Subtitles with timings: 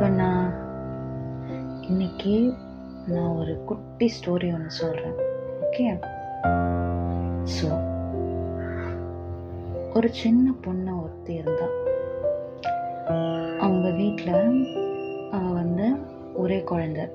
[0.00, 0.28] கண்ணா
[1.80, 2.34] இன்னைக்கு
[3.06, 5.16] நான் ஒரு குட்டி ஸ்டோரி ஒன்று சொல்கிறேன்
[5.60, 5.84] ஓகே
[7.44, 7.68] ஸோ
[9.94, 11.66] ஒரு சின்ன பொண்ணு ஒருத்தி இருந்தா.
[13.60, 14.34] அவங்க வீட்டில்
[15.30, 15.86] அவள் வந்து
[16.34, 17.06] ஒரே குழந்தை.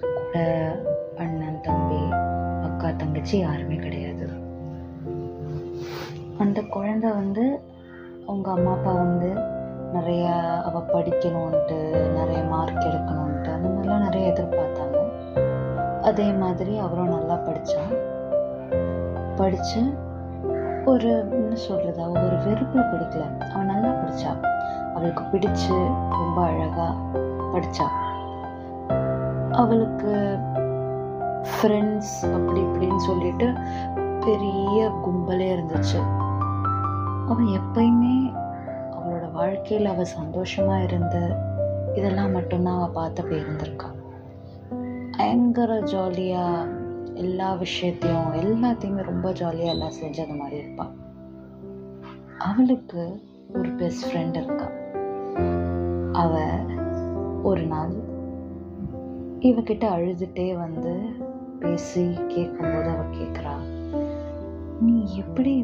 [0.00, 0.38] கூட
[1.18, 2.00] அண்ணன் தம்பி
[2.62, 4.26] அக்கா தங்கச்சி யாருமே கிடையாது.
[6.38, 7.44] அந்த குழந்த வந்து
[8.26, 9.55] அவங்க அம்மா அப்பா வந்து
[9.96, 10.26] நிறைய
[10.68, 11.78] அவள் படிக்கணுன்ட்டு
[12.18, 14.98] நிறைய மார்க் எடுக்கணுன்ட்டு அந்த மாதிரிலாம் நிறைய எதிர்பார்த்தாங்க.
[16.02, 17.94] அதே மாதிரி அவரும் நல்லா படித்தான்
[19.36, 19.80] படித்து
[20.84, 23.24] ஒரு என்ன சொல்கிறது அவள் ஒரு வெறுப்பு படிக்கல.
[23.52, 24.32] அவள் நல்லா படித்தா
[24.94, 25.76] அவளுக்கு பிடிச்சு
[26.20, 26.92] ரொம்ப அழகாக
[27.52, 27.86] படித்தா
[29.62, 30.12] அவளுக்கு
[31.50, 33.48] ஃப்ரெண்ட்ஸ் அப்படி இப்படின்னு சொல்லிட்டு
[34.26, 36.00] பெரிய கும்பலே இருந்துச்சு.
[37.28, 38.16] அவன் எப்பயுமே
[39.36, 41.22] வாழ்க்கையில் அவள் சந்தோஷமாக இருந்து
[41.94, 43.94] இதெல்லாம் மட்டும்தான் அவள் பார்த்து போயிருந்திருக்காள்
[45.16, 46.68] பயங்கர ஜாலியாக
[47.14, 50.94] எல்லா விஷயத்தையும் எல்லாத்தையுமே ரொம்ப ஜாலியாக எல்லாம் செஞ்சது மாதிரி இருப்பாள்
[52.38, 53.02] அவளுக்கு
[53.54, 54.66] ஒரு பெஸ்ட் ஃப்ரெண்ட் இருக்கா.
[56.12, 56.32] அவ
[57.42, 57.94] ஒரு நாள்
[59.40, 60.92] இவகிட்ட அழுதுகிட்டே வந்து
[61.60, 63.56] பேசி கேட்கும்போது அவள் கேட்குறா
[64.80, 65.54] நீ எப்படி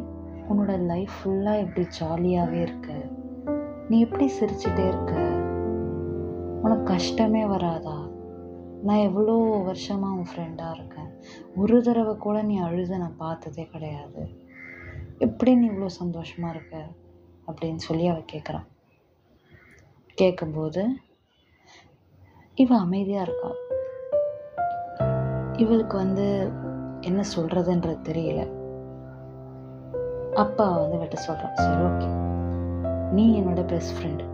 [0.51, 3.12] உன்னோட லைஃப் ஃபுல்லாக இப்படி ஜாலியாகவே இருக்குது
[3.93, 5.13] நீ எப்படி சிரிச்சுட்டே இருக்க?
[6.63, 8.09] உனக்கு கஷ்டமே வராதா?
[8.83, 11.11] நான் எவ்வளோ வருஷமாக உன் ஃப்ரெண்டாக இருக்கேன்.
[11.57, 14.29] ஒரு தடவை கூட நீ அழுத நான் பார்த்ததே கிடையாது.
[15.19, 16.87] எப்படி நீ இவ்வளோ சந்தோஷமாக இருக்க?
[17.47, 18.67] அப்படின்னு சொல்லி அவள் கேட்குறான்
[20.15, 20.97] கேட்கும்போது
[22.55, 23.51] இவள் அமைதியாக இருக்கா?
[25.53, 26.51] இவளுக்கு வந்து
[27.01, 28.53] என்ன சொல்கிறதுன்றது தெரியல.
[30.35, 32.31] அப்பா வந்து விட்டு சொல்கிறான் சரி ஓகே
[33.17, 34.27] நீ என்னோட பெஸ்ட் ஃப்ரெண்டு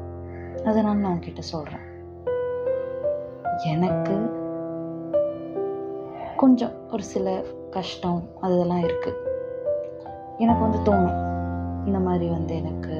[0.64, 1.86] அதனால் நான் உன்கிட்ட சொல்கிறேன்
[3.72, 4.16] எனக்கு
[6.36, 7.28] கொஞ்சம் ஒரு சில
[7.70, 9.24] கஷ்டம் அதெல்லாம் இருக்குது
[10.38, 11.16] எனக்கு வந்து தோணும்.
[11.86, 12.96] இந்த மாதிரி வந்து எனக்கு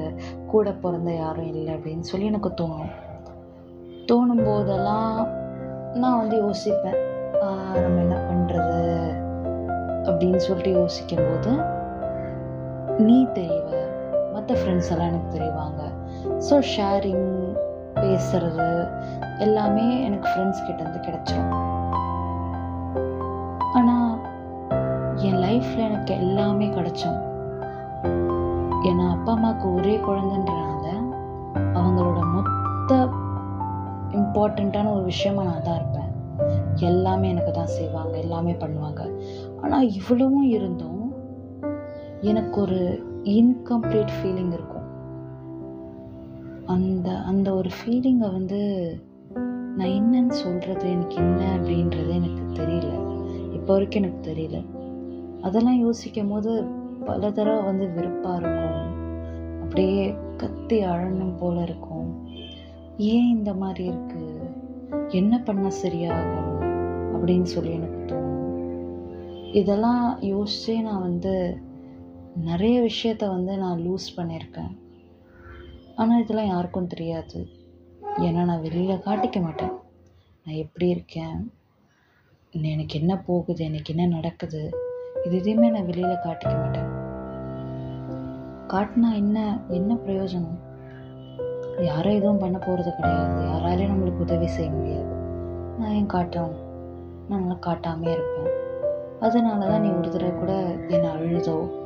[0.47, 2.91] கூட பிறந்த யாரும் இல்லை அப்படின்னு சொல்லி எனக்கு தோணும்.
[4.09, 5.17] தோணும் போதெல்லாம்
[6.01, 6.99] நான் வந்து யோசிப்பேன்.
[7.83, 8.81] நம்ம என்ன பண்ணுறது
[10.09, 11.51] அப்படின்னு சொல்லிட்டு யோசிக்கும் போது
[13.07, 13.78] நீ தெரியவ
[14.49, 15.81] மற்ற ஃப்ரெண்ட்ஸ் எல்லாம் எனக்கு தெரிவாங்க.
[16.45, 17.25] ஸோ ஷேரிங்
[17.97, 18.67] பேசுறது
[19.45, 21.51] எல்லாமே எனக்கு ஃப்ரெண்ட்ஸ் கிட்டேருந்து கிடைச்சிடும்
[23.79, 24.15] ஆனால்
[25.27, 27.19] என் லைஃப்பில் எனக்கு எல்லாமே கிடைச்சோம்.
[28.91, 30.87] ஏன்னா அப்பா அம்மாவுக்கு ஒரே குழந்தைன்றனால
[31.81, 32.97] அவங்களோட மொத்த
[34.19, 36.09] இம்பார்ட்டண்ட்டான ஒரு விஷயமா நான் தான் இருப்பேன்.
[36.91, 39.03] எல்லாமே எனக்கு தான் செய்வாங்க எல்லாமே பண்ணுவாங்க.
[39.61, 41.05] ஆனால் இவ்வளவும் இருந்தும்
[42.31, 42.81] எனக்கு ஒரு
[43.29, 44.87] இன்கம்ப்ளீட் ஃபீலிங் இருக்கும்.
[46.65, 48.61] அந்த அந்த ஒரு ஃபீலிங்கை வந்து
[49.77, 52.91] நான் என்னன்னு சொல்கிறது எனக்கு என்ன அப்படின்றது எனக்கு தெரியல.
[53.53, 54.65] இப்போ வரைக்கும் எனக்கு தெரியல.
[55.41, 56.63] அதெல்லாம் யோசிக்கும் போது
[57.05, 58.87] பல தடவை வந்து வெறுப்பாக இருக்கும்.
[59.61, 62.27] அப்படியே கத்தி அழணும் போல இருக்கும்.
[62.97, 64.55] ஏன் இந்த மாதிரி இருக்குது
[65.07, 66.47] என்ன பண்ணால் சரியாகும்?
[67.13, 69.55] அப்படின்னு சொல்லி எனக்கு தோணும்.
[69.55, 71.57] இதெல்லாம் யோசிச்சே நான் வந்து
[72.35, 74.77] நிறைய விஷயத்த வந்து நான் லூஸ் பண்ணியிருக்கேன்.
[75.95, 77.47] ஆனால் இதெல்லாம் யாருக்கும் தெரியாது.
[78.17, 79.71] ஏன்னா நான் வெளியில் காட்டிக்க மாட்டேன்.
[80.45, 81.53] நான் எப்படி இருக்கேன்?
[82.51, 83.63] எனக்கு என்ன போகுது?
[83.63, 84.69] எனக்கு என்ன நடக்குது?
[85.23, 86.97] இது எதையுமே நான் வெளியில் காட்டிக்க மாட்டேன்.
[88.67, 90.59] காட்டினா என்ன என்ன பிரயோஜனம்?
[91.79, 93.43] யாரும் எதுவும் பண்ண போகிறது கிடையாது.
[93.43, 95.15] யாராலையும் நம்மளுக்கு உதவி செய்ய முடியாது.
[95.79, 96.51] நான் ஏன் காட்டும்
[97.29, 98.57] நான் நல்லா காட்டாமே இருப்பேன்.
[99.19, 100.53] அதனால தான் நீ ஒரு தடவை கூட
[100.87, 101.78] என்னை அழுதோ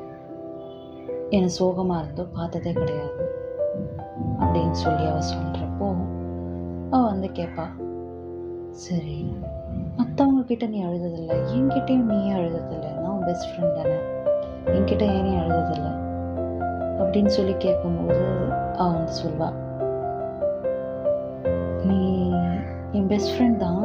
[1.33, 3.23] என்னை சோகமாக இருந்தோ பார்த்ததே கிடையாது.
[4.39, 5.87] அப்படின்னு சொல்லி அவள் சொல்கிறப்போ
[6.91, 7.65] அவள் வந்து கேட்பா
[8.77, 9.17] சரி
[9.97, 13.97] மற்றவங்கக்கிட்ட நீ அழுததில்லை என்கிட்டையும் நீ அழுததில்லை நான் உன் பெஸ்ட் ஃப்ரெண்ட் தானே
[14.77, 15.91] என்கிட்ட ஏன் நீ அழுததில்லை?
[16.99, 18.23] அப்படின்னு சொல்லி கேட்கும்போது
[18.77, 19.59] அவன் வந்து சொல்வாள்
[21.85, 21.99] நீ
[22.91, 23.83] என் பெஸ்ட் ஃப்ரெண்ட் தான்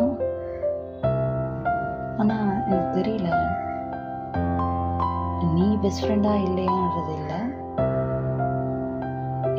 [2.18, 3.30] ஆனால் எனக்கு தெரியல
[5.54, 7.37] நீ பெஸ்ட் ஃப்ரெண்டாக இல்லையான்றது இல்லை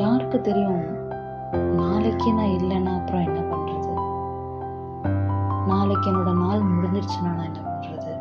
[0.00, 0.84] யாருக்கு தெரியும்?
[1.76, 3.92] நாளைக்கு நான் இல்லைன்னா அப்புறம் என்ன பண்ணுறது
[5.68, 8.12] நாளைக்கு என்னோட நாள் முடிஞ்சிருச்சுன்னா நான் என்ன பண்ணுறது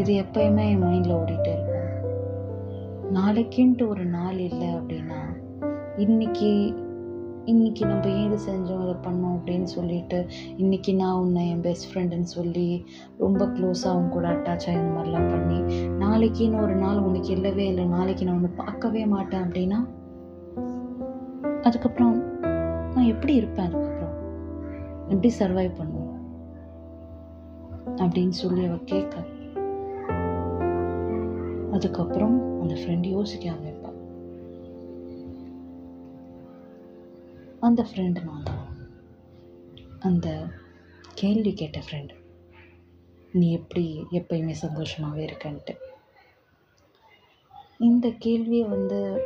[0.00, 1.76] இது எப்பயுமே என் மைண்டில் ஓடிட்டே இருக்கும்.
[3.12, 5.20] நாளைக்குன்ட்டு ஒரு நாள் இல்லை அப்படின்னா
[5.98, 6.50] இன்னைக்கு
[7.46, 10.18] இன்னைக்கு நம்ம ஏன் இது செஞ்சோம் இதை பண்ணோம் அப்படின்னு சொல்லிட்டு
[10.56, 12.66] இன்னைக்கு நான் உன்னை என் பெஸ்ட் ஃப்ரெண்டுன்னு சொல்லி
[13.18, 15.58] ரொம்ப க்ளோஸாக அவங்க கூட அட்டாச் ஆகி இந்த மாதிரிலாம் பண்ணி
[15.98, 19.78] நாளைக்குன்னு ஒரு நாள் உனக்கு இல்லவே இல்லை நாளைக்கு நான் உன்னை பார்க்கவே மாட்டேன் அப்படின்னா
[21.62, 22.40] அதுக்கப்புறம்
[22.92, 24.18] நான் எப்படி இருப்பேன் அதுக்கப்புறம்?
[25.08, 26.18] எப்படி சர்வைவ் பண்ணுவேன்?
[27.86, 29.24] அப்படின்னு சொல்லி அவ கேட்க.
[31.72, 33.78] அதுக்கப்புறம் அந்த ஃப்ரெண்ட் யோசிக்க ஆரம்பிப்பாள்
[37.60, 38.66] அந்த ஃப்ரெண்டு நான் தான்.
[40.00, 40.46] அந்த
[41.14, 42.14] கேள்வி கேட்ட ஃப்ரெண்டு
[43.32, 45.74] நீ எப்படி எப்பயுமே சந்தோஷமாகவே இருக்கன்ட்டு?
[47.78, 49.22] இந்த கேள்வியை வந்து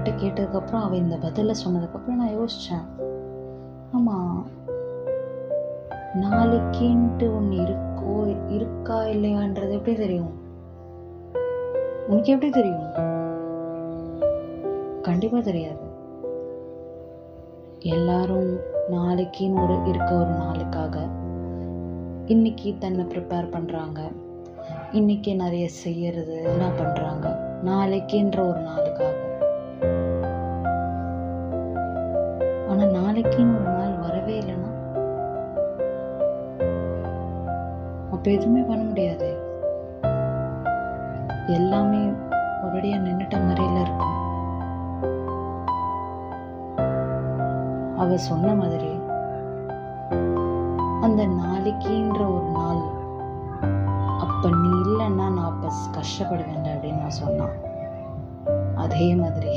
[0.00, 2.86] நான் கேட்டதுக்கப்புறம் அவள் இந்த பதிலை சொன்னதுக்கப்புறம் நான் யோசித்தேன்
[3.92, 4.46] ஆமாம்
[6.20, 8.14] நாளைக்குன்ட்டு ஒன்று இருக்கோ
[8.48, 10.32] இருக்கா இல்லையான்றது எப்படி தெரியும்?
[12.08, 12.88] உனக்கு எப்படி தெரியும்?
[15.02, 15.84] கண்டிப்பாக தெரியாது.
[17.78, 18.60] எல்லாரும்
[18.90, 21.06] நாளைக்குன்னு ஒரு இருக்க ஒரு நாளுக்காக
[22.26, 24.00] இன்னைக்கு தன்னை ப்ரிப்பேர் பண்ணுறாங்க
[24.92, 27.26] இன்னைக்கு நிறைய செய்யறது எல்லாம் பண்ணுறாங்க
[27.64, 29.19] நாளைக்குன்ற ஒரு நாளுக்காக.
[33.20, 34.68] நாளைக்குன்னு ஒரு நாள் வரவே இல்லைன்னா?
[38.10, 39.28] அப்போ எதுவுமே பண்ண முடியாது.
[41.46, 42.00] எல்லாமே
[42.62, 44.16] ஒரேடியாக நின்றுட்ட மாதிரில இருக்கும்.
[47.96, 48.92] அவ சொன்ன மாதிரி
[51.00, 52.82] அந்த நாளைக்குன்ற ஒரு நாள்
[54.18, 57.58] அப்ப நீ இல்லைன்னா நான் அப்ப கஷ்டப்படுவேன் அப்படின்னு நான் சொன்னான்
[58.74, 59.56] அதே மாதிரி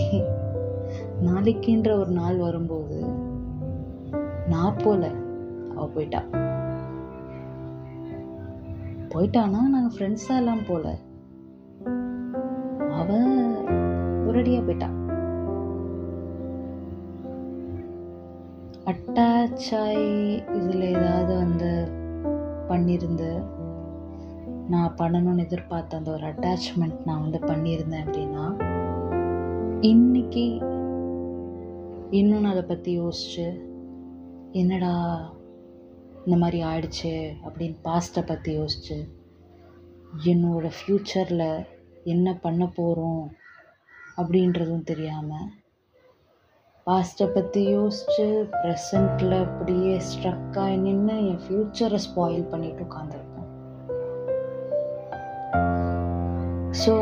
[1.25, 2.97] நாளைக்குன்ற ஒரு நாள் வரும்போது
[4.49, 5.11] நான் போல.
[5.75, 6.23] அவள் போயிட்டா.
[9.09, 9.67] போயிட்டானா?
[9.67, 10.97] நாங்கள் ஃப்ரெண்ட்ஸாக எல்லாம் போல.
[12.91, 13.17] அவ
[14.31, 14.89] ஒரடியா போயிட்டா.
[18.85, 21.87] அட்டாச் ஆகி இதில் ஏதாவது வந்து
[22.69, 23.43] பண்ணியிருந்து
[24.69, 28.45] நான் பண்ணணும்னு எதிர்பார்த்த அந்த ஒரு அட்டாச்மெண்ட் நான் வந்து பண்ணியிருந்தேன் அப்படின்னா
[29.81, 30.59] இன்னைக்கு
[32.09, 33.71] இன்னும் நான் அதை பற்றி யோசிச்சு
[34.53, 34.93] என்னடா
[36.25, 37.13] இந்த மாதிரி ஆயிடுச்சு
[37.45, 38.97] அப்படின்னு பாஸ்ட்டை பற்றி யோசிச்சு
[40.27, 41.47] என்னோடய ஃப்யூச்சரில்
[42.03, 43.23] என்ன பண்ண போகிறோம்
[44.17, 45.49] அப்படின்றதும் தெரியாமல்
[46.87, 53.49] பாஸ்ட்டை பற்றி யோசிச்சு ப்ரெசண்ட்டில் அப்படியே ஸ்ட்ரக்காகி நின்று என் ஃப்யூச்சரை ஸ்பாயில் பண்ணிட்டு உட்காந்துருப்பேன்
[56.75, 56.93] ஸோ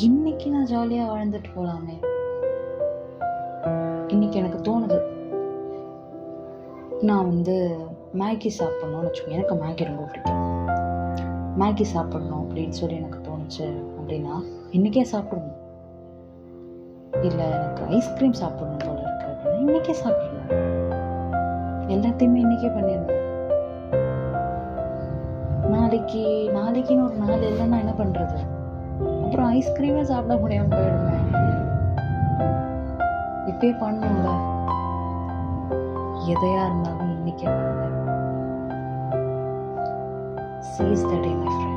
[0.00, 1.98] இன்னைக்கு நான் ஜாலியாக வாழ்ந்துட்டு போகலாமே
[4.10, 4.49] இன்னைக்கு எனக்கு
[7.08, 7.54] நான் வந்து
[8.20, 9.36] மேகி சாப்பிட்ணும்னு வச்சுக்கோங்க.
[9.36, 10.42] எனக்கு மேகி ரொம்ப பிடிக்கும்.
[11.60, 13.66] மேகி சாப்பிட்ணும் அப்படின்னு சொல்லி எனக்கு தோணுச்சு
[13.98, 14.34] அப்படின்னா
[14.70, 15.56] இன்றைக்கே சாப்பிடணும்
[17.22, 20.68] இல்லை எனக்கு ஐஸ்கிரீம் சாப்பிடணும் போல இருக்கு அப்படின்னா இன்றைக்கே சாப்பிடணும்
[21.94, 23.16] எல்லாத்தையுமே இன்றைக்கே பண்ணிடணும்.
[25.70, 26.22] நாளைக்கு
[26.58, 28.38] நாளைக்குன்னு ஒரு நாள் இல்லைன்னா என்ன பண்ணுறது
[29.24, 31.26] அப்புறம் ஐஸ்கிரீமே சாப்பிட முடியாமல் போயிடுவேன்
[33.50, 34.30] இப்பயே பண்ணணும்ல.
[36.30, 37.86] எதையா இருந்தாலும் இன்னைக்கு பண்ணுங்க
[40.70, 41.69] seize the day my friend